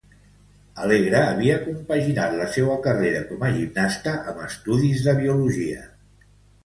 Alegre 0.85 1.19
havia 1.33 1.57
compaginat 1.65 2.33
la 2.39 2.47
seua 2.55 2.79
carrera 2.87 3.21
com 3.29 3.45
a 3.49 3.55
gimnasta 3.61 4.15
amb 4.33 4.43
estudis 4.47 5.05
de 5.09 5.15
Biologia. 5.25 5.85